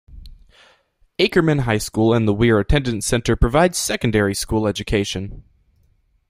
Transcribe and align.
Ackerman 1.19 1.59
High 1.59 1.77
School 1.77 2.11
and 2.11 2.27
the 2.27 2.33
Weir 2.33 2.57
Attendance 2.57 3.05
Center 3.05 3.35
provide 3.35 3.75
secondary 3.75 4.33
school 4.33 4.65
education. 4.67 5.43